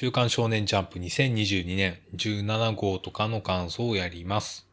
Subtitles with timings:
[0.00, 4.68] 週刊少年ジャンプ2022年17号とかの感想をやります。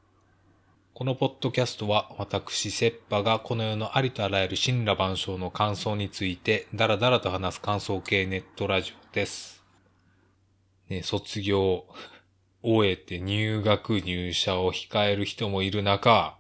[0.94, 9.64] このポッドキャストは私、セッパがこの世のありとあらゆる神羅万象の感想についてダラダラと話す感想系ネットラジオです。
[10.90, 11.88] ね、卒業を
[12.62, 16.38] 終えて入学入社を控える人もいる中、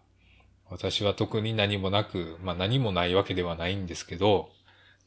[0.69, 4.51] 私は特に何もなく、まあ何もないわけではないんですけど、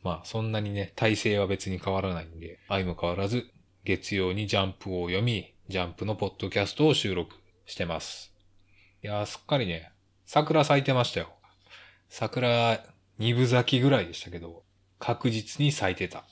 [0.02, 3.48] まあそんなにね、体制は別に変わらないんで、相も変わらず、
[3.84, 7.36] 月曜にジャンプを読み、ジャンプのポッドキャストを収録
[7.66, 8.32] してます。
[9.02, 9.92] いやー、すっかりね、
[10.24, 11.28] 桜咲いてましたよ。
[12.08, 12.84] 桜、
[13.18, 14.64] 二分咲きぐらいでしたけど、
[14.98, 16.24] 確実に咲いてた。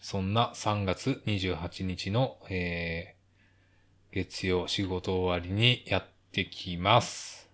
[0.00, 7.48] そんな3月28日の、えー、月曜仕事終わりにやってきます。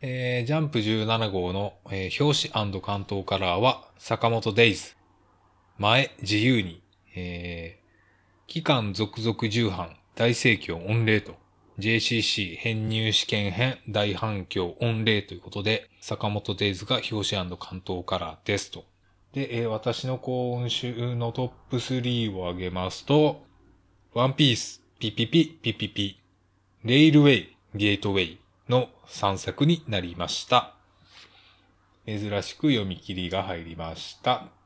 [0.00, 4.94] えー、ジャンプ17号の、えー表紙関東カラーは坂本デイズ。
[5.76, 6.82] 前自由に、
[7.16, 7.80] え、
[8.48, 11.34] 期間続々重版大盛況御礼と
[11.78, 18.86] JCC 編入試験編大反響御礼ということで坂本デイズが表紙関東カラーですと。
[19.34, 23.44] で、えー私の今週のトップ3を挙げますと、
[24.14, 26.18] ワンピース、ピピピ、ピピピ、
[26.84, 30.74] レイルウェイ、ゲートウェイの3作になりました。
[32.06, 34.57] 珍しく読み切りが入りました。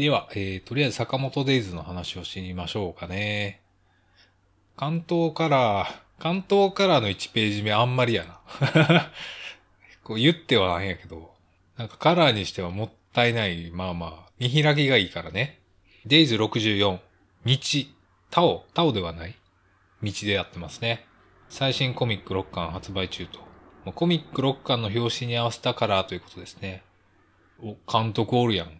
[0.00, 3.60] では、えー、とりあえず坂本デイズの話をしてみましょうかね。
[4.74, 8.40] 関東カラー、関東カラーの1ページ目あんまりやな。
[10.02, 11.34] こう言ってはなんやけど、
[11.76, 13.70] なんかカラーにしてはもったいない。
[13.72, 15.60] まあまあ、見開きがいいからね。
[16.06, 16.98] デイズ64、
[17.44, 17.58] 道、
[18.30, 19.34] タオ、タオではない
[20.02, 21.04] 道でやってますね。
[21.50, 23.38] 最新コミック6巻発売中と。
[23.92, 26.84] コミック6巻の表紙に合わせたカラーということですね。
[27.62, 28.79] お、監督おるやん。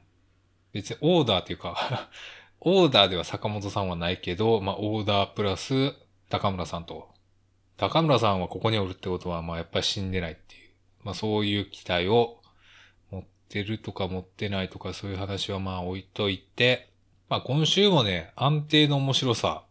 [0.73, 2.09] 別にオーダーっていうか、
[2.61, 5.95] オーダーでは坂本さんはないけど、まあオーダープラス
[6.29, 7.09] 高村さんと。
[7.77, 10.71] 高村さんはここにおるってことは、まあやっぱり死んでないっていう。
[11.03, 12.43] まあそういう期待を
[13.11, 16.91] 持ってるとか持ってないとかそういう話はまあ置いといて、
[17.29, 19.65] まあ今週もね、安定の面白さ。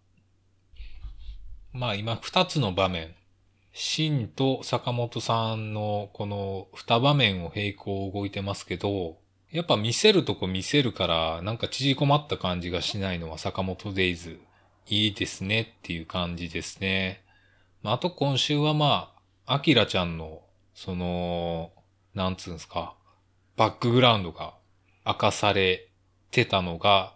[1.72, 3.16] まあ今二つの場面。
[3.72, 9.18] シンと坂本さんのこの二場面を並行動いてますけど、
[9.52, 14.40] やっぱ見せるとこ見せるから、なんか縮こまった感じがしないのは坂本デイズ。
[14.92, 17.24] いいですねっていう感じですね。
[17.84, 19.14] まあ、あと今週はま
[19.46, 20.42] あ、アキラちゃんの、
[20.74, 21.72] その、
[22.16, 22.96] なんつうんですか、
[23.56, 24.54] バックグラウンドが
[25.06, 25.88] 明かされ
[26.32, 27.14] てたのが、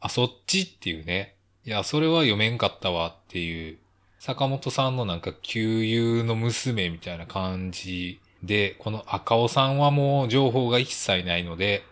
[0.00, 1.36] あ、そっちっていうね。
[1.64, 3.78] いや、それは読めんかったわっていう、
[4.18, 11.84] 坂本さんのなんか旧友の娘みたいな感じで、この赤尾さんはもう情報が一切ないので、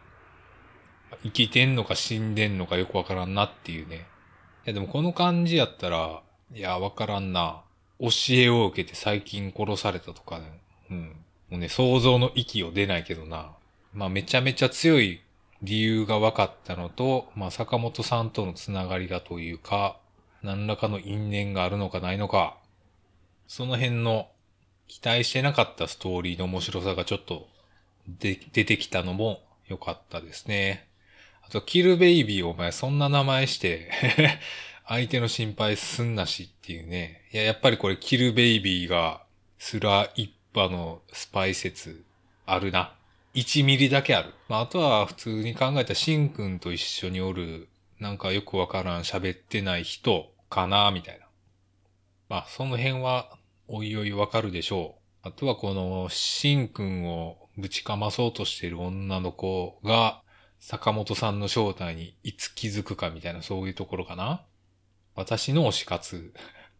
[1.23, 4.07] 生きてんのか死んでんのかよくわからんなっていうね。
[4.67, 6.23] いやでもこの感じやったら、
[6.55, 7.63] いや、わからんな。
[8.01, 10.61] 教えを受けて最近殺されたとかね。
[10.91, 11.17] うん。
[11.51, 13.53] もうね、想像の域を出ないけどな。
[13.93, 15.23] まあめちゃめちゃ強い
[15.63, 19.97] 理由が分かったのと、まあ坂本さんとのつながりがというか、
[20.43, 22.59] 何らかの因縁があるのかないのか、
[23.47, 24.29] その辺の
[24.89, 27.49] 期待してなかったストーリーの面白さがちょっと
[28.09, 30.89] で出てきたのも良かったですね。
[31.43, 33.91] あと、キルベイビーお前そんな名前して、
[34.87, 37.23] 相手の心配すんなしっていうね。
[37.33, 39.25] いや、やっぱりこれキルベイビーが
[39.59, 42.05] スラ一派のスパイ説
[42.47, 42.95] あるな。
[43.35, 44.33] 1ミリだけある。
[44.49, 47.69] まあ、あとは普通に考えたシンくんと一緒におる、
[47.99, 51.27] なんかよくわからん喋ってない人かな、みたいな。
[52.29, 53.37] まあ、その辺は、
[53.67, 55.29] おいおいわかるでしょう。
[55.29, 60.23] あとはこの、シンくんをぶちかまそうとしている女の子が、
[60.61, 64.43] 坂本さんの正体にいつ気づくかみたいなそういうところかな。
[65.15, 66.35] 私の推し活。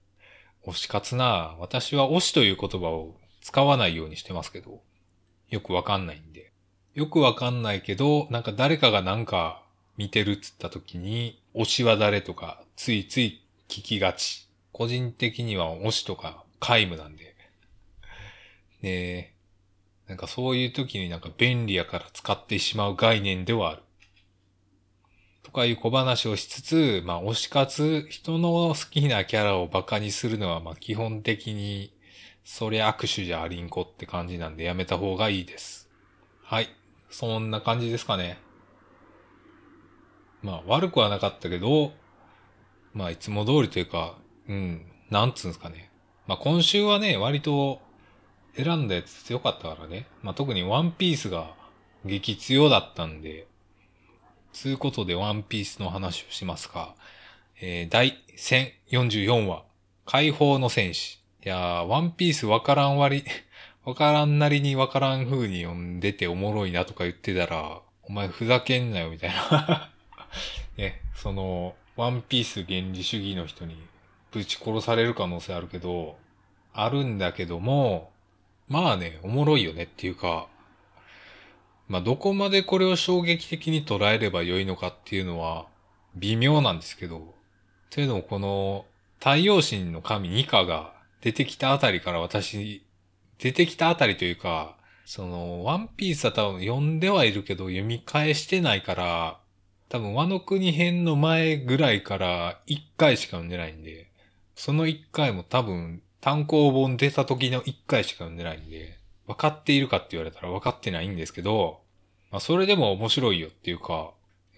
[0.67, 4.83] 推し活な私は推しという言葉を使わないようにしてますけど、
[5.49, 6.53] よくわかんないんで。
[6.95, 9.63] よくわかんないけど、なんか誰かがなんか
[9.97, 14.49] 見てるっつった時に、推しは誰とか、ついつい聞きがち。
[14.73, 17.25] 個人的には推しとか皆無なんで。
[18.81, 19.35] ねえ。
[20.09, 23.83] なんかそういう時になんか便利やから使ってしまう概念ではある。
[25.43, 31.93] とかいう小話をしつつ、まあ推し活、人の好きなキャラをバカにするのはまあ基本的に、
[32.45, 35.91] それ握手じゃありんこって感じなんでやめた方がいいです。
[36.43, 36.69] はい。
[37.11, 38.39] そんな感じですかね。
[40.43, 41.93] まあ悪くはなかったけど、
[42.95, 44.17] まあいつも通りというか、
[44.49, 45.91] うん、なんつうんですかね。
[46.27, 47.81] まあ今週はね、割と
[48.57, 50.07] 選んだやつ強かったからね。
[50.23, 51.55] まあ特にワンピースが
[52.05, 53.47] 激強だったんで、
[54.53, 56.95] つうことでワンピースの話をしますか。
[57.61, 59.65] えー、第1044話、
[60.07, 61.21] 解放の戦士。
[61.45, 63.25] いやー、ワンピースわからん割、
[63.85, 69.91] わからんなりにわからん風に読んでておもろいなとか言ってたら、お前ふざけんなよみたいな
[70.77, 73.77] ね、その、ワンピース原理主義の人に
[74.39, 76.17] ぶち殺される可能性あるけど、
[76.73, 78.11] あるんだけども、
[78.69, 80.49] まあね、おもろいよねっていうか、
[81.87, 85.67] まあどこまでこれを衝撃的に捉えればよいのかっていうのは
[86.17, 87.35] 微妙なんですけど、
[87.91, 88.87] というのもこの
[89.19, 92.85] 太陽神の神ニカが出てきたあたりから私、
[93.39, 99.39] 出てきたあたりというか、その、ワンピースは多分読んではいるけど読み返してないから、
[99.89, 104.11] 多分和の国編の前ぐらいから1回しか読んでないんで、
[104.55, 111.81] その1回も多分単行本出た時の1回しか読んでないんで、分かっているかって言われたら分かってないんですけど、
[112.31, 114.13] まあそれでも面白いよっていうか、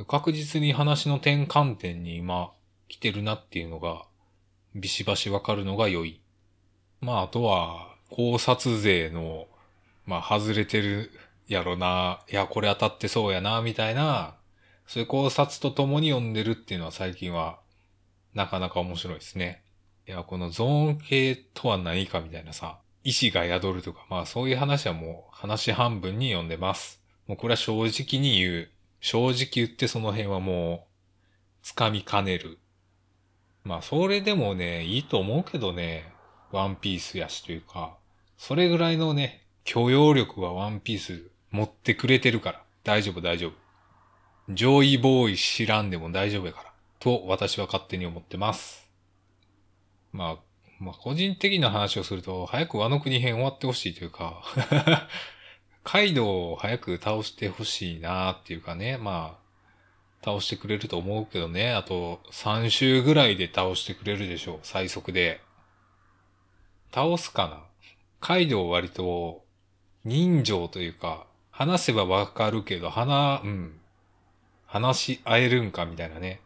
[0.07, 2.53] 確実に話の転換点に今
[2.89, 4.05] 来てるなっていうのが、
[4.75, 6.21] ビシバシ分かるのが良い。
[7.01, 9.47] まああとは、考察税の、
[10.05, 11.11] まあ外れてる
[11.49, 14.37] やろな、いやこれ当たってそうやな、みたいな、
[14.87, 17.59] そういう考察と共に読んでるっていうのは最近は、
[18.35, 19.63] なかなか面白いですね。
[20.09, 27.03] いや、このゾーン系とは何かみたいなさ、意志が宿るとか、まあそういう話はもう話半分に読んでます。
[27.27, 28.71] もうこれは正直に言う。
[29.01, 30.87] 正直言ってその辺はも
[31.65, 32.59] う、掴みかねる。
[33.65, 36.13] まあそれでもね、いいと思うけどね、
[36.53, 37.97] ワンピースやしというか、
[38.39, 43.53] それぐらいのね、許容力はワンピース持ってくれてるから、大丈夫大丈夫。
[44.55, 48.86] 上位ボーイ知らんでも大丈夫やから、と私は勝手に思ってます。
[50.17, 50.37] まあ、
[50.81, 54.43] まあ個人的な話をすると、早く和の国編終わってほしいというか
[55.85, 65.41] カイドウを早く倒してほしいなっていうかね、まあ、倒してくれると思うけどね、あと3週ぐらいで倒してくれるでしょう、最速で。
[66.93, 67.63] 倒すかな
[68.21, 69.45] カイドウ割と
[70.05, 73.81] 人情というか、話せばわかるけど、話、うん。
[74.67, 76.41] 話し合えるんかみたいなね。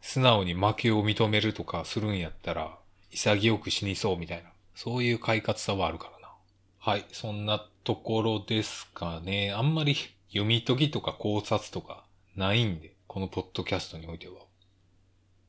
[0.00, 2.78] 素直に負けを認めるとかするんやったら、
[3.10, 4.50] 潔く死にそうみたいな。
[4.74, 6.32] そういう快活さはあるからな。
[6.78, 9.52] はい、そんなところですかね。
[9.52, 9.96] あんまり
[10.28, 12.04] 読み解きとか考察とか
[12.36, 14.34] ないんで、このポッドキャストにおいては。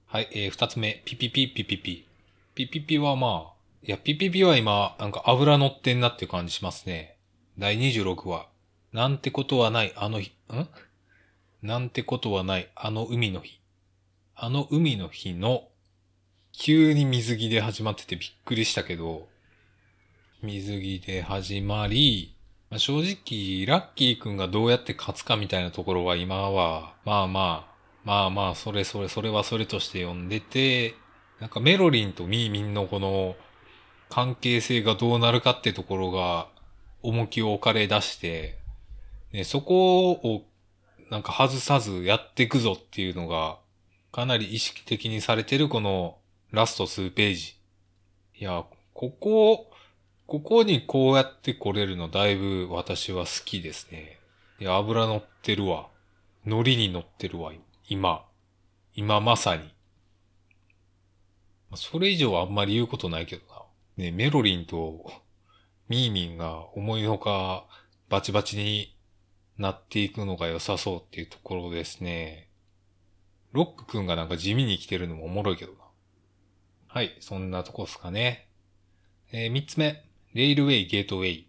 [0.07, 2.05] はい、えー、二つ目、ピピピピピピ。
[2.53, 3.53] ピピピはまあ、
[3.83, 7.15] いや、ピピピは今、なんか油乗ってんなっていう感じしますね。
[7.57, 8.47] 第26話。
[8.91, 10.67] なんてことはない、あの日、ん？
[11.61, 13.60] なんてことはない、あの海の日。
[14.43, 15.67] あの海の日の、
[16.51, 19.27] 急に水着で始まっててびっくりしたけど、
[20.41, 22.33] 水着で始まり、
[22.71, 27.73] まあ、正直、ラッキーくんがどうやって勝つかみたいなところは今は、まあまあ、
[28.03, 30.95] まあまあ、それそれ、それはそれとして読んでて、
[31.39, 33.35] なんかメロリンとミーミンのこの
[34.09, 36.47] 関係性がどうなるかってところが
[37.03, 38.57] 重きを置かれ出して、
[39.33, 40.45] ね、そこを
[41.11, 43.60] なんか外さずやっていくぞっていうのが
[44.11, 46.17] かなり意識的にされてるこの
[46.51, 47.55] ラスト数ページ。
[48.37, 49.71] いや、ここ、
[50.27, 54.19] ここにこうやって来れるのだいぶ私は好きですね。
[54.59, 55.87] いや、油乗ってるわ。
[56.45, 57.53] 海苔に乗ってるわ、
[57.87, 58.25] 今。
[58.95, 59.73] 今まさに。
[61.75, 63.61] それ以上はあんまり言うことないけどな。
[63.95, 65.09] ね、メロリンと
[65.87, 67.65] ミーミンが思いのほか
[68.09, 68.93] バチバチに
[69.57, 72.50] なっていくのが良さそうっていうところですね。
[73.51, 75.79] ロックくんがなんか地味に来てるのもおもろいけどな。
[76.87, 78.47] はい、そんなとこっすかね。
[79.31, 80.03] えー、三つ目。
[80.33, 81.47] レイルウェイゲートウェイ。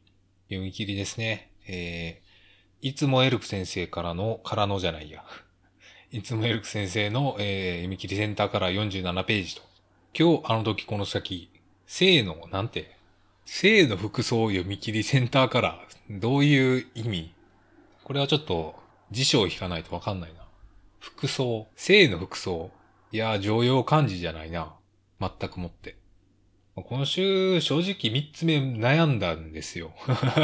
[0.49, 1.51] 読み切りですね。
[1.67, 5.25] えー、いつもエルク先生からの、からのじゃないや。
[6.11, 9.63] いつもエルク先生の、えー、読み切りセンターから47ページと。
[10.19, 11.49] 今日あの時この先、
[11.87, 12.97] 性の、なんて、
[13.45, 17.33] 性の服装読み切りセンターから、どういう意味？
[18.05, 18.75] これはちょっと
[19.11, 20.42] 辞書を引かないとわかんないな。
[21.03, 22.71] 服装、性の服装。
[23.11, 24.73] いや、常用漢字じゃないな。
[25.21, 25.97] 全くもって。
[26.77, 29.93] 今週、正直三つ目悩んだんですよ。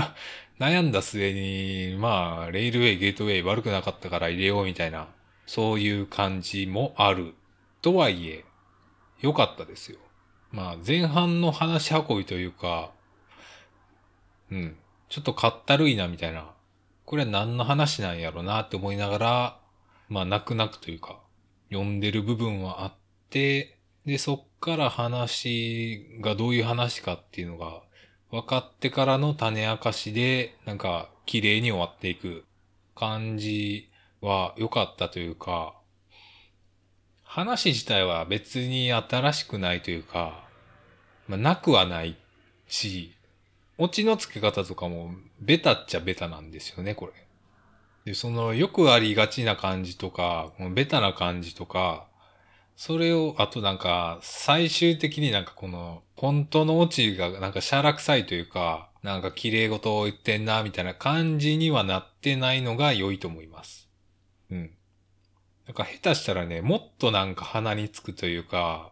[0.58, 5.06] 悩んだ末に、まあ、レイルウェイ、ゲートウェイ悪くなかったから入れようみたいな、
[5.46, 7.36] そういう感じもある。
[7.80, 8.44] とはいえ、
[9.20, 9.98] 良かったですよ。
[10.50, 12.90] まあ、前半の話運びというか、
[14.50, 14.76] うん、
[15.08, 16.50] ちょっとかったるいなみたいな、
[17.04, 19.67] これは何の話なんやろなって思いながら、
[20.08, 21.20] まあ、泣く泣くというか、
[21.70, 22.94] 読んでる部分はあっ
[23.30, 27.82] て、で、そっから話がどういう話かっていうのが
[28.30, 32.44] 分かってからの種明かしで、なんか綺麗に終わっていく
[32.94, 35.74] 感じは良かったというか、
[37.22, 40.48] 話自体は別に新しくないというか、
[41.28, 42.16] まあ、なくはない
[42.66, 43.14] し、
[43.76, 47.12] オチの付け方とかもベタっちゃベタなんですよね、これ。
[48.08, 52.08] で、そのよくありがちな感じとか、ベタな感じとか、
[52.74, 63.90] それを、あとなんか、最終的になんかこの、本当のオチがなんかシャラ臭いというか、なんか綺麗事を言ってんな、みたいな感じにはなってないのが良いと思います。
[64.50, 64.70] うん。
[65.66, 68.90] なんか下手したらね、もっとなんか鼻につくというか、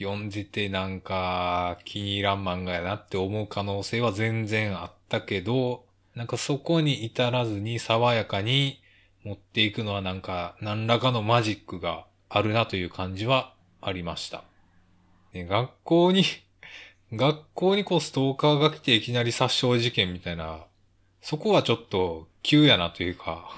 [0.00, 5.87] 読んでてなんか気に入らん漫画やなって思う可能性は全然あったけど、
[6.18, 8.80] なんかそこに至らずに爽やかに
[9.22, 14.42] 持っていくのはなんか何らかのマジックがあるなという感じはありました。
[15.32, 16.24] ね、学校に
[17.14, 20.64] 学校にこうストーカーが来ていきなり殺傷事件みたいな、
[21.20, 23.48] そこはちょっと急やなというか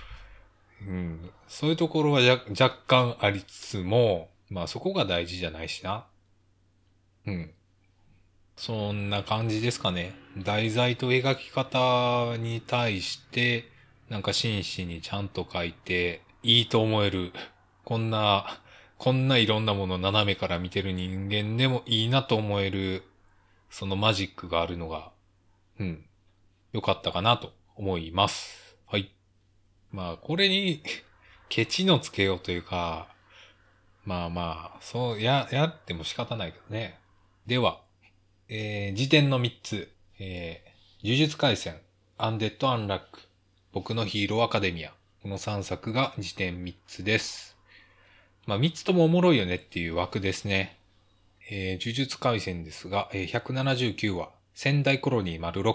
[0.80, 6.06] うん、そういうところは若干ありつつも、まあそこが大事じゃないしな。
[7.26, 7.52] うん。
[8.56, 10.23] そんな感じですかね。
[10.38, 13.68] 題材と描き方に対して、
[14.08, 17.32] なんか真摯にちゃんと書いて、いいと思える
[17.84, 18.60] こんな、
[18.96, 23.02] こんないろんなものを斜めから見てる人間でもいいなと思える、
[23.68, 25.12] そのマジックがあるのが、
[25.78, 26.04] うん、
[26.72, 28.78] 良かったかなと思います。
[28.86, 29.12] はい。
[29.92, 30.82] まあ、これに
[31.50, 33.08] ケチのつけようというか、
[34.06, 36.98] まあまあ、そう、や、やっても仕方ないけどね。
[37.46, 37.80] では、
[38.48, 39.93] えー、辞典の3つ、
[40.26, 41.76] えー、呪術回戦、
[42.16, 43.20] アンデッド・アンラック、
[43.72, 47.58] 僕のヒーローアカデミア、この3作が辞典3つです。
[48.46, 50.78] まあ、3つともおもろいよねっていう枠ですね。
[51.50, 55.74] えー、呪術回戦ですが、えー、179話、仙台コロニー丸6。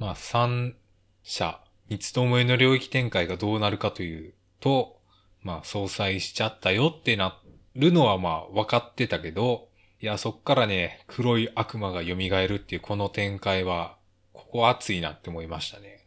[0.00, 0.74] まあ、3
[1.22, 4.98] 社、三つともえの領域展開がどうなるかというと、
[5.42, 7.38] まあ、相殺しちゃったよってな
[7.76, 9.69] るのはまあ、分かってたけど、
[10.02, 13.96] いや、そっからね、黒い悪魔が蘇るっていうこの展開は、
[14.32, 16.06] ここ熱いなって思いましたね。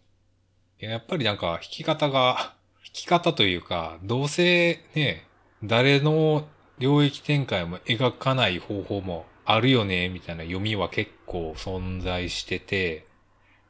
[0.80, 5.26] や、やっぱりなんか、弾き方が、弾き方というか、どうせね、
[5.64, 6.48] 誰の
[6.80, 13.06] 領域展開も描かない方法もあるよね、みたいな読みは結構存在してて、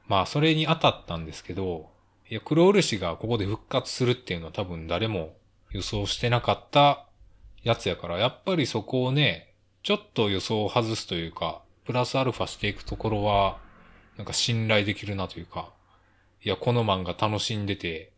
[0.07, 1.89] まあそれに当たったんですけど、
[2.29, 5.35] いや、黒漆がここで復活するっていうのは多分誰も
[5.71, 7.05] 予想してなかった
[7.63, 9.52] やつやから、やっぱりそこをね、
[9.83, 13.57] ちょっと予想を外すというか、プラスアルファしていくところは、
[14.15, 15.73] なんか信頼できるなというか、
[16.41, 18.13] いや、この漫画楽しんでて、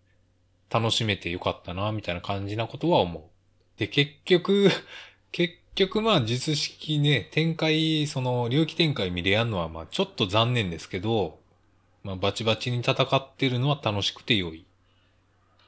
[0.69, 3.23] 楽しめてよかったな、みたいな感じなことは思う。
[3.79, 4.69] で、結局、
[5.31, 11.39] 結局まあ実式ね、展開、その領域展開見れやんのはまあちょっと残念ですけど、
[12.03, 14.65] まあバチバチに戦ってるのは楽しくて良い。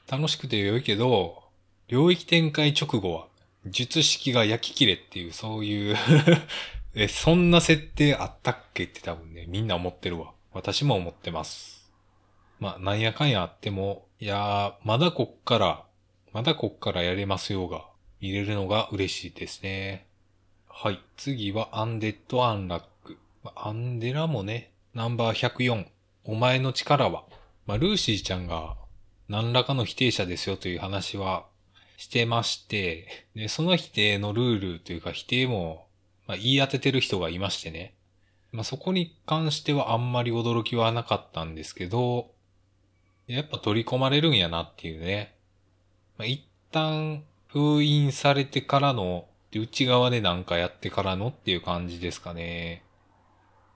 [0.07, 1.43] 楽しくて良いけど、
[1.87, 3.26] 領域展開直後は
[3.69, 5.97] 術式が焼き切れっていうそういう
[6.95, 10.33] え、そんな設定あったっけって多分ね、みんな思ってるわ。
[10.51, 11.91] 私も思ってます。
[12.59, 15.85] まあ、なんやかんやあっても、いやー、まだこっから、
[16.33, 17.85] まだこっからやれますよが、
[18.19, 20.07] 入れるのが嬉しいですね。
[20.67, 20.99] はい。
[21.17, 23.17] 次はアンデッド・アンラック。
[23.55, 25.85] アンデラもね、ナンバー104。
[26.23, 27.25] お前の力は。
[27.67, 28.75] まあ、ルーシーちゃんが
[29.29, 31.45] 何らかの否定者ですよという話は
[31.97, 35.87] してまして、で、その否定のルールというか否定も、
[36.27, 37.95] まあ、言い当ててる人がいましてね。
[38.51, 42.31] まあ、そこに関してはあんまり驚きはなかったんですけど、
[43.25, 45.35] やっぱ取り込まれるんやなっていうね。
[46.17, 52.83] まあ、一旦封印されてからの、内側でなんかやってからのっていう感じですかね。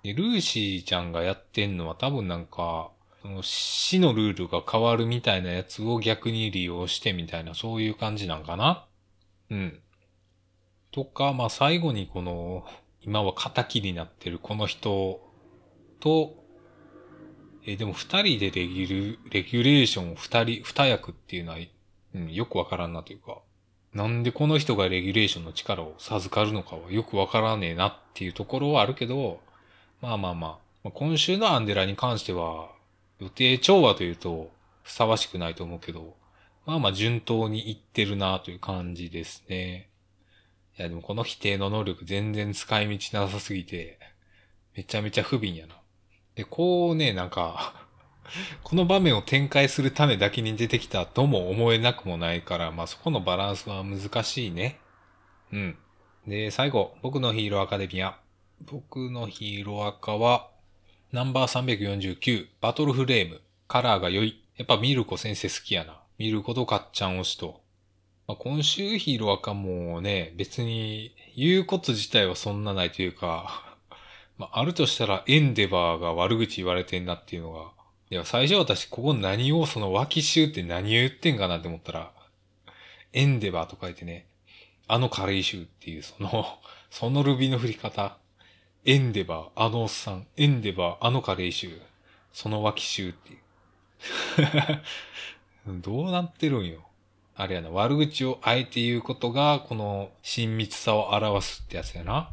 [0.04, 8.86] で、ルーシーちゃんがやってんのは多分なんか、その死のルールが変わるみたいなやつを逆に利用してみたいな、そういう感じなんかな？
[9.50, 9.80] うん。
[10.92, 12.66] とか、まあ最後にこの、
[13.02, 15.22] 今は仇になってるこの人
[16.00, 16.36] と、
[17.66, 21.60] えでも二人でレギュレギュレーションを二人、二役っていうのは、
[22.16, 23.38] うん、よくわからんなというか。
[23.94, 29.42] なんでこの人がレギュレーションの力を授かるのかはよくわからねえなっていうところはあるけど、
[30.02, 32.70] まあまあまあ、今週のアンデラに関しては、
[33.22, 34.52] 予定調和というと
[34.82, 36.16] ふさわしくないと思うけど、
[36.66, 39.90] まあまあ順当にいってるなという感じですね。
[40.78, 44.00] いやでもこの否定の能力全然使い道なさすぎて、
[44.76, 45.80] めちゃめちゃ不憫やな。
[46.34, 47.86] で、こうね、なんか
[48.64, 54.80] この場面を展開するためだけに出てきたとも思えなくもないから、まあそこのバランスは難しいね。
[55.54, 55.78] うん。
[56.26, 58.18] で、最後、僕のヒーローアカデミア。
[58.62, 60.50] 僕のヒーローアカは、
[61.12, 64.42] ナンバー349、バトルフレーム、カラーが良い。
[64.56, 66.00] やっぱミルコ先生好きやな。
[66.18, 67.60] ミルコとかっちゃん推しと。
[68.28, 73.76] まあ、今週ヒーロー赤もね、別に言うこと自体はそんなないというか、
[74.40, 77.72] まあ、あるとしたらエンデバーが悪口言われてんなっていうのが、
[78.10, 82.14] いや、最初私ここ何をその脇臭って何を言ってんかなって思ったら、
[83.12, 84.28] エンデバーと書いてね、
[84.88, 86.58] あのカレー臭っていうその、
[86.90, 88.18] そのルビの振り方、
[88.84, 91.70] エンデバー、あのおっさん、エンデバー、あのカレー臭、
[92.34, 93.40] その脇臭っていう。
[95.82, 96.80] どうなってるんよ。
[97.36, 102.32] あれやな、悪口をあえて言うことが、この親密さを表すってやつやな。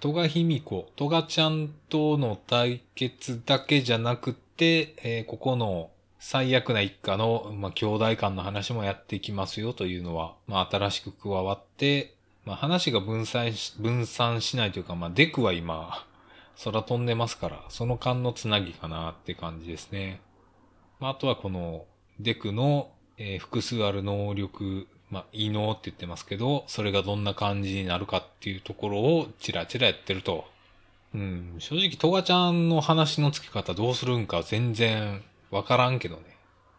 [0.00, 12.14] 戸賀卑弥子、戸賀ちゃんとの対決だけじゃなくて、えー、ここの最悪な一家の、まあ、兄弟間の話もやっていきますよというのは、まあ、新しく加わって、
[12.50, 16.04] まあ、話が分散し、分散しないというか、まあ、デクは今、
[16.64, 20.20] 空飛んでますから、その間のつなぎかなって感じですね。
[20.98, 21.84] まあ、あとはこの、
[22.18, 30.44] デクの、えー、複数ある能力、まあ、異能って言ってますけど、それがどんな感じになるかっていうところをチラチラやってると。
[31.14, 36.22] うん、正直、トガちゃんの話の付け方どうするんか全然わからんけどね。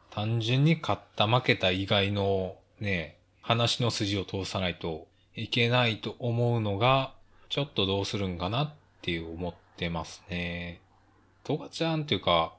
[0.09, 7.13] 単純に勝った負けた以外のね、話の筋を通さないといけないと思うのが、
[7.49, 10.81] ちょっとどうするんかなって思ってますね。
[11.43, 12.53] トガちゃんっていうか、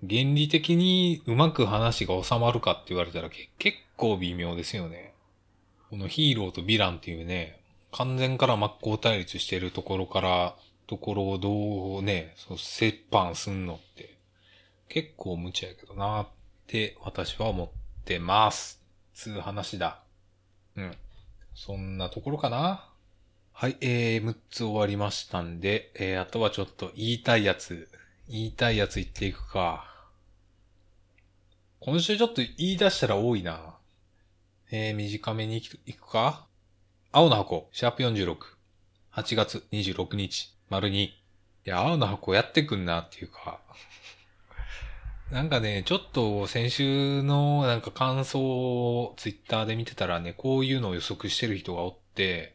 [0.00, 5.14] 原理的にうまく話が収まるかって言われたら結構微妙ですよね。
[5.90, 7.60] このヒーローとヴィランっていうね、
[7.92, 14.14] 完全から真っ向対立してるところから、ところをどうね、そう折半すんのって
[14.88, 16.26] 結構無茶やけどなっ
[16.66, 17.68] て私は思っ
[18.04, 18.82] てます。
[19.14, 20.02] つう話だ。
[20.76, 20.96] うん。
[21.54, 22.90] そんなところかな？
[23.52, 27.88] はい、えー、6つ終わりましたんで、えー、あとはちょっと言いたいやつ、
[28.28, 29.84] 言いたいやつ言っていくか。
[31.78, 33.76] 今週ちょっと言い出したら多いな。
[34.72, 36.46] えー、短めに行くか？
[37.12, 38.36] 青の箱、シャープ46。
[39.12, 40.92] 8月26日、丸2。
[41.04, 41.12] い
[41.64, 43.60] や、青の箱やってくんなっていうか、
[45.30, 52.54] なんかね、ちょっと先週のなんか感想をツイッターで見てたらね、こういうのを予測してる人がおって、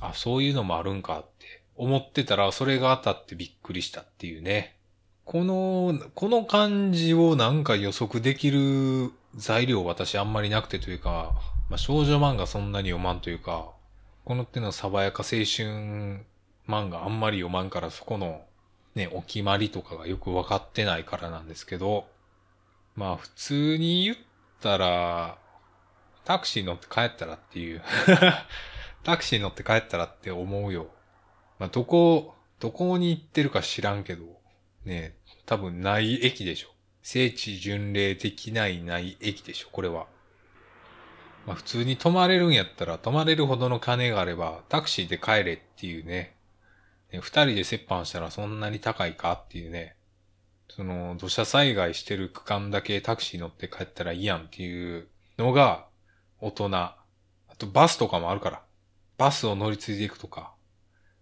[0.00, 4.76] あ、そういうのもあるんかって思ってたら、それが当たってびっくりしたっていうね。
[5.24, 11.32] この、この感じをなんか予測できる材料私あんまりなくてというか、
[11.68, 13.70] まあ、少女漫画そんなに読まんというか、
[14.24, 16.24] この手の爽やか青春
[16.68, 18.42] 漫画あんまり読まんからそこの
[18.94, 22.06] ね、お決まりとかがよくわかってないからなんですけど、
[22.96, 24.16] まあ普通に言っ
[24.60, 25.38] たら、
[26.24, 27.82] タクシー乗って帰ったらっていう
[29.04, 30.88] タクシー乗って帰ったらって思うよ。
[31.58, 34.24] まあどこ、どこに行ってるか知らんけど、
[34.84, 35.14] ね、
[35.46, 36.68] 多分ない駅でしょ。
[37.02, 40.06] 聖地巡礼的ないない駅でしょ、これは。
[41.46, 46.34] まあ普通に泊まれるんやったら泊まれるほどの金があればタクシーで帰れっていうね、
[47.12, 49.96] 二人で折半したらそんなに高いかっていうね、
[50.68, 55.86] その土砂災害してる区間だけタクシー乗って帰ったらいいやんっていうのが
[56.40, 56.70] 大人。
[56.76, 56.96] あ
[57.58, 58.62] とバスとかもあるから。
[59.18, 60.54] バスを乗り継いでいくとか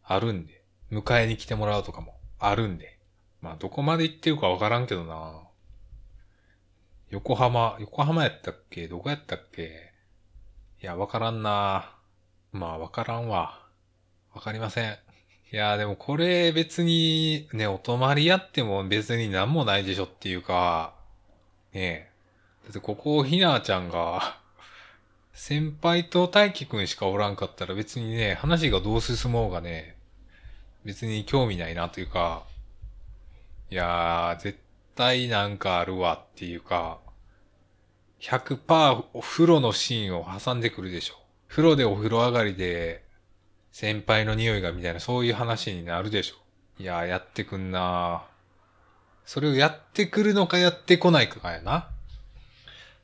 [0.04, 0.62] あるんで。
[0.92, 2.98] 迎えに来てもらうとかもあるんで。
[3.40, 5.42] まあどこまで行ってるかわからんけどな。
[7.10, 8.86] 横浜、横浜やったっけ？
[8.86, 9.92] どこやったっけ？
[10.82, 11.96] いや、わからんな。
[12.52, 13.66] まあわからんわ。
[14.34, 14.98] わかりません。
[15.50, 20.94] いやーでもこれ別にね、お泊まりやっても別に何もないでしょっていうか、
[21.72, 22.10] ねえ。
[22.64, 24.38] だってここをひなちゃんが
[25.32, 29.96] 先輩と大輝くんしかおらんかったら別にね、話がどう進もうがね、
[30.84, 32.44] 別に興味ないなというか、
[33.70, 34.58] いやー、絶
[34.96, 36.98] 対なんかあるわっていうか、
[38.20, 41.14] 100%お風呂のシーンを挟んでくるでしょ。
[41.48, 43.07] 風呂でお風呂上がりで、
[43.78, 46.34] 先輩の匂いがみたいなそういう話になるでしょ。
[46.80, 48.24] いやーやってくんな
[49.24, 51.88] それをやってくるのかやってこないかやな。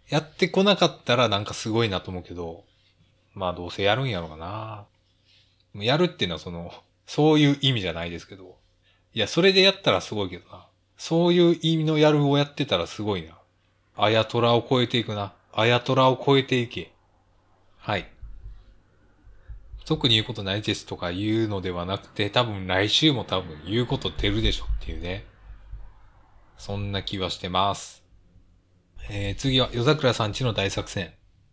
[0.08, 2.64] やってこなかったらなんかすごいなと思うけど、
[3.34, 4.86] まあどうせやるんやろうかな。
[5.80, 6.72] やるっていうのはその、
[7.06, 8.56] そういう意味じゃないですけど。
[9.12, 10.66] いや、それでやったらすごいけどな。
[10.96, 13.38] そういう意味のやるをやってたらすごいな。
[13.96, 15.34] あやとらを超えていくな。
[15.52, 16.90] あやとらを超えていけ。
[17.78, 18.08] はい。
[19.84, 25.24] 特に言うことないですとか言うのではなくて、多分来週も多分言うこと出るでしょっていうね。
[26.56, 28.02] そんな気はしてます。
[29.10, 31.12] えー、次は夜桜さんちの大作戦。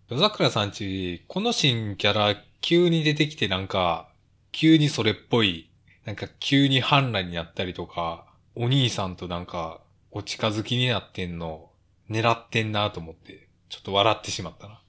[0.09, 4.09] 夜桜さんち、この新キャラ急に出てきてなんか、
[4.53, 5.69] 急にそれっぽい、
[6.05, 11.69] なんか急に反乱になったりとか、お兄さんとなんか、お近づきになってんの、
[12.09, 14.81] 狙ってんなと思って、ちょっと笑ってしまったな。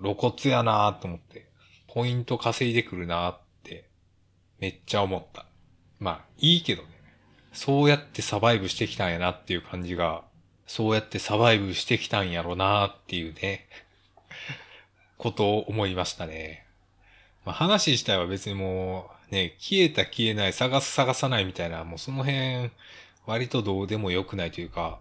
[0.00, 1.47] 露骨やなと思って。
[1.88, 3.88] ポイント稼いでくるなって
[4.60, 5.46] めっちゃ思った。
[5.98, 6.88] まあいいけどね。
[7.52, 10.22] そうやってサバイブしてきたんやなっていう感じが、
[10.66, 13.66] そうやってサバイブしてきたんやろなっていうね、
[15.18, 16.66] ことを思いましたね。
[17.44, 22.70] まあ話自体は別にもうね、消えた消えない、探す探さないみたいな、もうその辺、
[23.26, 25.00] 割とどうでもよくないというか、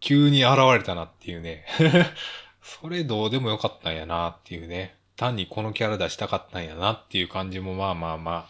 [0.00, 1.64] 急に現れたなっていうね。
[2.62, 4.96] それどうでもよかったんやなっていうね。
[5.20, 8.48] 単にこのキャラ出したかったんやなっていう感じもまあまあま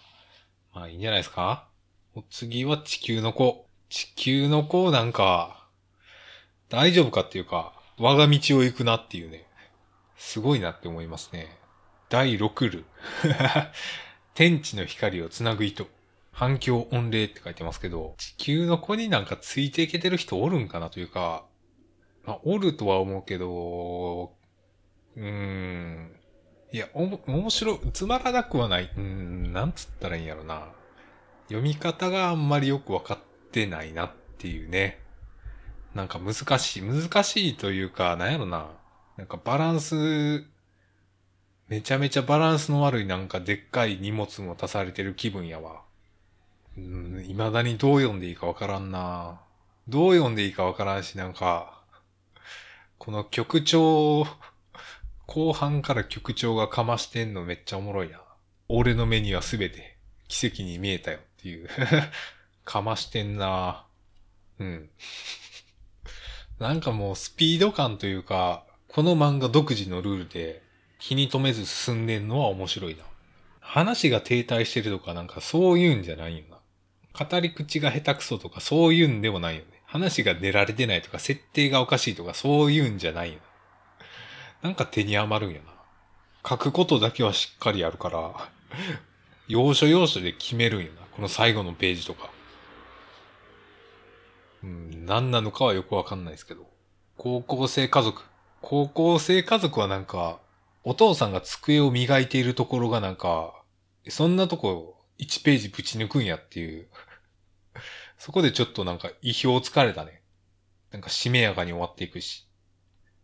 [0.73, 1.67] あ、まあいいんじゃないですか？
[2.15, 3.67] お次は地球の子。
[3.89, 5.67] 地球の子なんか、
[6.69, 9.47] 大丈夫かっていうか、我が道を行くなっていうね。
[10.17, 11.59] すごいなって思いますね。
[12.09, 12.85] 第6ル。
[14.35, 15.89] 天地の光をつなぐ糸。
[16.31, 21.45] 反響御礼って書いてますけど、地球の子になんかついていけてる人おるんかなというか、
[22.25, 24.37] まあ、おるとは思うけど、
[25.17, 26.20] うーん。
[26.73, 28.91] いや、おも、面白、つまらなくはない。
[28.97, 30.69] うん、なんつったらいいんやろな。
[31.49, 33.19] 読み方があんまりよくわかっ
[33.51, 35.01] てないなっていうね。
[35.95, 36.83] なんか難しい。
[36.83, 38.69] 難しいというか、なんやろな。
[39.17, 40.45] なんかバランス、
[41.67, 45.83] めちゃめちゃバランスの悪いなんかでっかい荷物も足されてる気分やわ。
[46.77, 49.41] うん、未だにどう読んでいいかわからんな。
[49.89, 51.83] どう読んでいいかわからんし、なんか、
[52.99, 54.27] この曲調、
[55.31, 58.21] 後半から曲調がかましてんのめっちゃおもろいな。
[58.69, 61.69] 俺の目にはすべて奇跡に見えたよっていう
[62.67, 63.87] かましてんな
[64.59, 64.91] うん。
[66.59, 70.65] なんかもうスピード感というか、この漫画独自のルールで
[70.99, 73.05] 気に留めず進んでんのは面白いな。
[73.61, 76.59] 話が停滞してるとかなんかそういうんじゃないよな。
[77.25, 79.81] 語り口が下手くそとかそういうんでもないよね。
[79.87, 83.50] 話が出られてないとか設定がおかしいとかそういうんじゃないよな。
[84.63, 85.73] なんか手に余るんやな。
[86.49, 88.51] 書くことだけはしっかりやるから、
[89.49, 91.01] 要所要所で決めるんやな。
[91.13, 92.31] この最後のページとか。
[94.63, 96.71] うん、何なのかはよくわかんないですけど。
[97.17, 98.23] 高校生家族。
[98.61, 100.41] 高校生家族はなんか、
[100.85, 103.63] お父さんが机を磨いているところがなんか、
[104.09, 106.89] そんなとこ1ページぶち抜くんやっていう。
[108.19, 110.23] そこでちょっとなんか意表をつかれたね。
[110.91, 112.47] なんかしめやかに終わっていくし。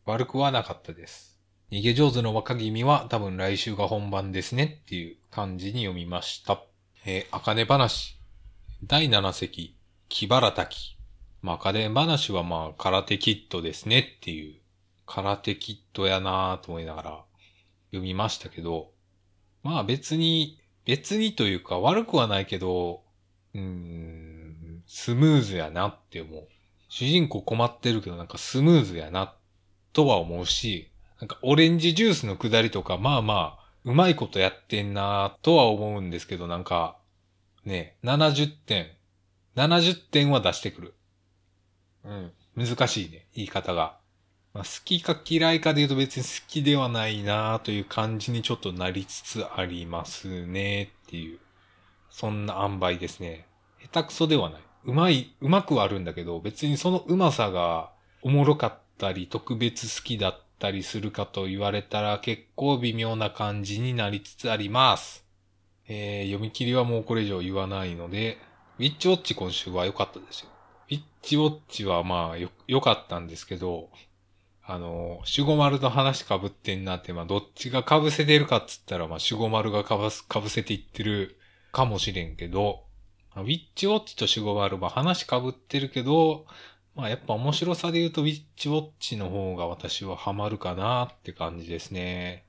[0.07, 1.37] 悪くはなかったです。
[1.73, 6.63] 逃げ上手の若君は多分来週が本番ですねっていう感じに読みました。
[7.05, 8.17] えー、あかね話。
[8.85, 9.77] 第7席、
[10.09, 10.97] 木原滝。
[11.43, 14.61] まあ、あかね話はまあ、空手キットですねっていう、
[15.07, 17.25] 空手キットやなぁと思いながら
[17.91, 18.93] 読みましたけど、
[19.65, 23.03] まあ別に、別にというか悪くはないけど、
[23.55, 26.49] うーん、スムーズやなって思う。
[26.89, 29.35] 主人公困ってるけどなんかスムーズやなっ
[29.97, 36.99] とは思うし、なんかオレンジジュースの下りとかまあまあうまいことやってんなとは思うんですけど、なんか、
[37.65, 38.89] ね、70点。
[39.57, 40.95] 70点は出してくる。
[42.05, 42.33] うん。
[42.57, 43.97] 難しいね、言い方が。
[44.53, 51.39] まあ、好きか嫌いかで言うと別に好きではないなという感じにちょっとなりつつありますねっていう。
[52.11, 53.47] そんな塩梅ですね。
[53.81, 54.61] 下手くそではない。
[54.85, 65.25] うまい、うまくはあるんだけど、別にそのうまさがおもろかったり特別好きだったりするかと言われたら結構微妙な感じになりつつあります。
[65.89, 68.39] えー、読み切りはもうこれ以上言わないので、
[68.79, 70.49] ウィッチウォッチ今週は良かったですよ。
[70.91, 73.89] ウィッチウォッチはまあよ、良かったんですけど、
[74.65, 81.39] あの、守護丸と話被ってんなって、まあどっちが被せてるかっつったら、まあ守護丸が被す、被せていってる
[81.71, 82.83] かもしれんけど、
[83.37, 86.47] ウィッチウォッチと守護丸は話被ってるけど、
[86.97, 92.47] まあやっぱ面白さで言うとウィッチウォッチの方が私はハマるかなって感じですね。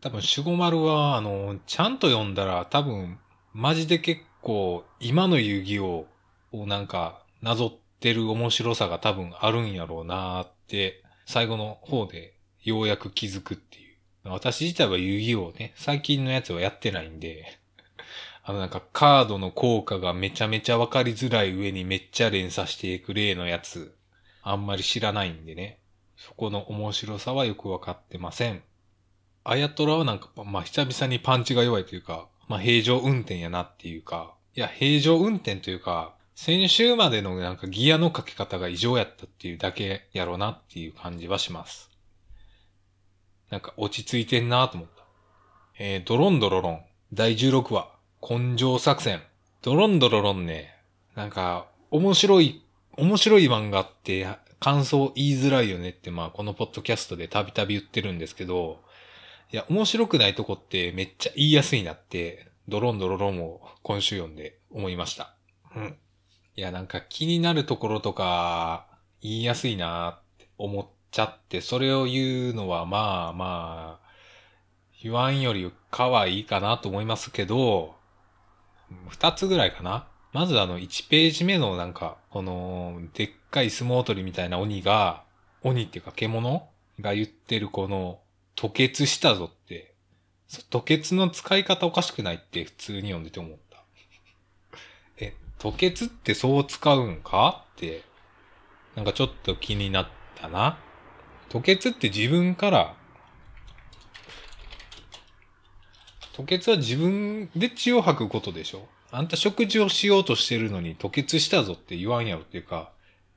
[0.00, 3.18] 多分、守護丸は、あの、ちゃんと読んだら多分、
[3.52, 6.06] マジで結構、今の遊戯王
[6.52, 13.96] をなんか、なぞってる面白さが多分あるんやろうなって、最後の方でようやく気づくっていう。
[14.24, 17.58] 私自体は遊戯王ね、最近のやつはやってないんで、
[18.46, 23.96] あのなんかカードの効果がめちゃめちゃわかりづらい上にめっちゃ連鎖していく例のやつ、
[24.42, 25.78] あんまり知らないんでね。
[26.18, 28.62] そこの面白さはよくわかってません。
[29.44, 41.90] あやとらはなんか、まあ久々にパンチが弱いというか、まあ平常運転やなっていうか、いや平常運転というか、先週までのなんかギアのかけ方が異常やったっていうだけやろうなっていう感じはします。
[43.50, 45.04] なんか落ち着いてんなと思った。
[45.78, 47.93] えー、ドロンドロロン、第16話、
[48.26, 49.20] 根性作戦。
[49.60, 50.74] ドロンドロロンね、
[51.14, 52.64] なんか、面白い、
[52.96, 54.26] 面白い漫画って
[54.60, 58.80] 感想言いづらいよねって、まあ、このポッドキャストでたびたび言ってるんですけど、
[59.52, 65.34] いや、面白くないとこってめっちゃ言いやすいなって、ドロンドロロンを今週読んで思いました。
[65.76, 65.96] うん。
[66.56, 68.86] いや、なんか気になるところとか、
[69.20, 74.08] 言いやすいなって思っちゃって、それを言うのはまあまあ、
[75.02, 78.02] 言わんよりかはいいかなと思いますけど、
[79.08, 80.06] 二つぐらいかな。
[80.32, 85.22] まずあの、1ページ目のなんか、この、でっかい相撲取りみたいな鬼が、
[85.62, 86.68] 鬼っていうか獣
[87.00, 88.20] が言ってるこの、
[88.56, 89.94] 吐血したぞって、
[90.70, 93.82] 吐血の使い方おかしくないって普通に読んでて思った。
[95.18, 97.64] え、吐血ってそう使うんか？
[97.74, 98.02] って、
[98.94, 100.78] なんかちょっと気になったな。
[101.52, 102.96] 吐血って自分から、
[106.36, 108.88] 吐血は自分で血を吐くことでしょ？
[109.12, 112.90] あんた食事をしようとしてるのに吐血したぞって言わんやろっていうか、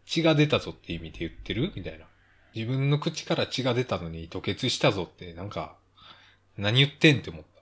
[0.06, 1.72] 血が出たぞって意味で言ってる？
[1.76, 2.06] みたいな。
[2.56, 5.76] 自分の口から血が出たのに吐血したぞってなんか、
[6.58, 7.62] 何言ってんって思った。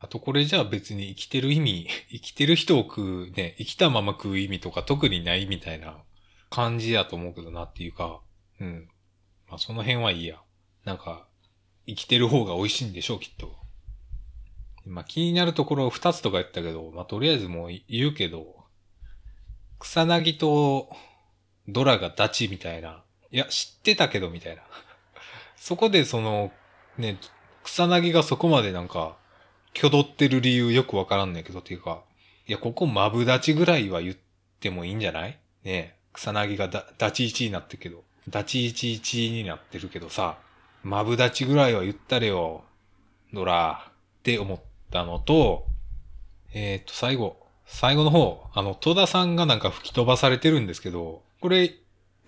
[0.00, 5.98] あとこれじゃあ別に生きてる意味、生きてる人を食う、ね、生きたまま食う意味とか特にないみたいな
[6.48, 8.20] 感じやと思うけどなっていうか、
[8.60, 8.88] うん。
[9.48, 10.40] まあその辺はいいや。
[10.86, 11.26] なんか、
[11.86, 13.57] 生きてる方が美味しいんでしょう、きっと。
[14.88, 18.64] ま気になるところ二つとか言ったけど、まあとりあえずもう言うけど、
[19.78, 20.90] 草薙と
[21.68, 23.02] ドラがダチみたいな。
[23.30, 24.62] いや、知ってたけどみたいな。
[25.56, 26.50] そこでその、
[26.96, 27.18] ね、
[27.62, 29.16] 草薙がそこまでなんか、
[29.76, 32.02] 挙動ってる理由よくわからんねんけどっていうか、
[32.46, 34.16] いや、ここマブダチぐらいは言っ
[34.58, 35.38] てもいいんじゃない？
[35.64, 40.38] ね、草薙がダダチ1になってるけど、ダチ11になってるけどさ、
[40.82, 42.64] マブダチぐらいは言ったれよ、
[43.32, 45.66] ドラって思ったのと、
[46.52, 51.74] えっ、と、最後、最後の方、あの、戸田さんがなんか吹き飛ばされてるんですけど、これ、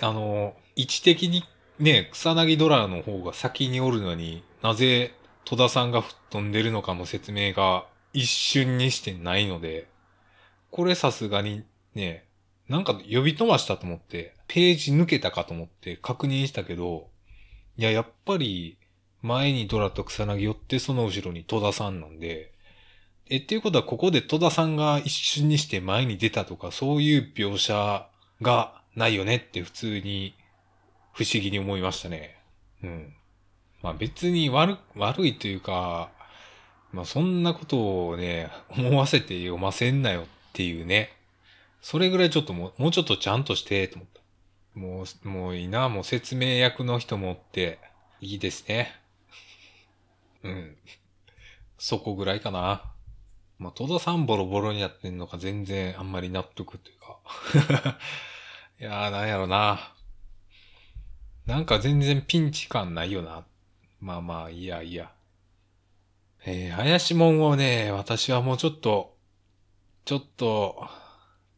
[0.02, 1.44] あの、位置的に
[1.80, 5.14] ね、草薙ドラの方が先におるのになぜ
[5.46, 9.88] 戸田さんが吹っ飛んでるのかの説明が一瞬にしてないので、
[10.70, 12.24] これさすがにね、
[12.68, 17.08] なんか呼び飛ばしたと思って、ページ抜けたかと思って確認したけど、
[17.78, 18.76] いや、やっぱり
[19.22, 22.52] 前にドラと草薙寄ってその後ろに戸田さんなんで、
[23.28, 28.06] え、っていうことはここで戸田さんが一瞬にして前に出たとかそういう描写
[28.42, 30.34] がないよねって普通に
[31.12, 32.36] 不思議に思いましたね。
[32.82, 33.14] うん。
[33.82, 36.10] まあ別に悪、悪いというか、
[36.92, 41.10] まあそんなことをね、思わせて読ませんなよっていうね。
[41.82, 44.20] それぐらいちょっともう、もうちょっとちゃんとして、と思った。
[44.78, 47.78] もう、もういいな、もう説明役の人もって、
[48.20, 48.99] いいですね。
[50.42, 50.76] うん。
[51.78, 52.92] そこぐらいかな。
[53.58, 57.98] まあ、戸田さんボロボロになってんのか全然あんまり納得というか。
[58.80, 59.92] いやー、なんやろな。
[61.46, 63.44] なんか全然ピンチ感ないよな。
[64.00, 65.12] まあまあ、いいや、いいや。
[66.46, 69.16] えー、林門をね、私はもうちょっと、
[70.06, 70.88] ちょっと、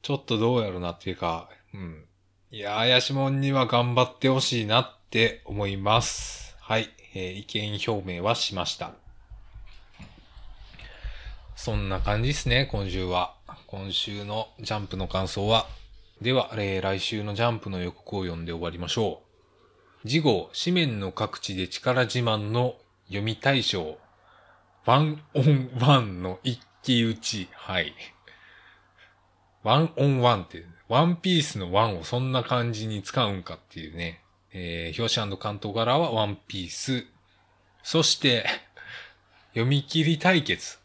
[0.03, 2.05] ちょっとどうやろなっていうか、うん。
[2.51, 6.57] いや、林門には頑張ってほしいなって思います。
[6.61, 8.93] はい、えー意見表明はしました。
[11.55, 13.35] そんな感じですね、今週は。
[13.67, 15.67] 今週のジャンプの感想は。
[16.21, 19.23] では、えー来週のジャンプの予告を読んで終わりましょ
[20.05, 20.09] う。
[20.09, 23.99] 次号、紙面の各地で力自慢の読み大賞。
[24.85, 27.49] ワンオンワンの一騎打ち。
[27.53, 27.95] はい。
[29.63, 34.22] ワンオンワンって、ワンピースのワンをそんな感じに使うんかっていうね。
[34.53, 37.07] えー表紙関東柄はワンピース。
[37.83, 38.47] そして、
[39.51, 40.79] 読み切り対決。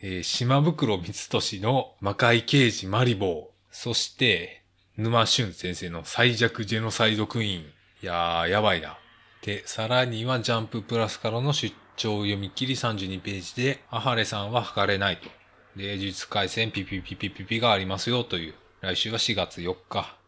[0.00, 3.46] えー島袋光俊の魔界刑事マリボー。
[3.70, 4.62] そして、
[4.96, 7.62] 沼俊先生の最弱ジェノサイドクイーン。
[7.62, 7.66] い
[8.02, 8.98] やー、やばいな。
[9.42, 15.28] で、さらにはジャンププラスからの出張読み切り32ページで、アハレさんは測れないと。
[15.76, 18.54] で、術回戦ピピピピピピがありますよという。
[18.80, 20.21] 来週は4月4日。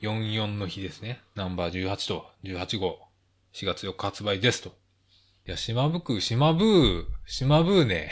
[0.00, 1.20] 44の日ですね。
[1.34, 2.98] ナンバー18と18号。
[3.52, 4.70] 4月4日発売ですと。
[5.46, 8.10] いや、島袋、島ブー、島ブーね。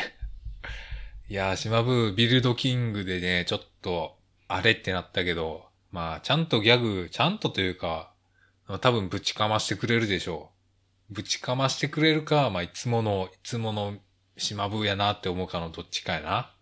[1.29, 4.17] いや、島ブー、ビルドキングでね、ちょっと、
[4.49, 8.13] あれってなったけど、まあ、ちゃんとギャグ、ちゃんとというか、
[8.81, 10.51] 多分ぶちかましてくれるでしょ
[11.11, 11.15] う。
[11.15, 13.97] ぶちかましてくれるか、まあ、いつもの、いつもの
[14.37, 16.55] 島ブーやなって思うかのどっちかやな。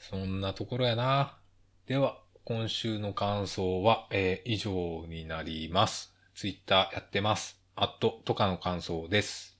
[0.00, 1.38] そんなところやな。
[1.86, 6.14] では、今週の感想は、えー以上になります。
[6.34, 7.58] ツイッターやってます。
[7.74, 9.58] アット、とかの感想です。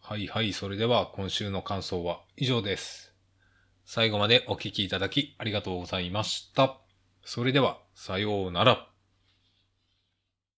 [0.00, 3.12] はいはい、それでは今週の感想は以上です。
[3.84, 6.78] 最後までお聴きいただきありがとうございました。
[7.24, 8.93] それでは、さようなら。